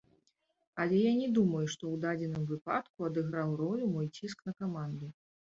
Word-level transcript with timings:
Але 0.83 0.97
я 1.01 1.11
не 1.19 1.27
думаю, 1.35 1.61
што 1.75 1.83
ў 1.89 1.95
дадзеным 2.05 2.43
выпадку 2.53 2.97
адыграў 3.11 3.55
ролю 3.63 3.91
мой 3.95 4.07
ціск 4.15 4.37
на 4.49 4.53
каманду. 4.65 5.05